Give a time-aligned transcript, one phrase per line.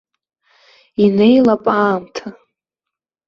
[1.03, 2.27] Инеилап аамҭа.